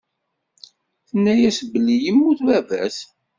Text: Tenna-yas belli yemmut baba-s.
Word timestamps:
Tenna-yas 1.07 1.59
belli 1.71 1.95
yemmut 1.97 2.39
baba-s. 2.47 2.97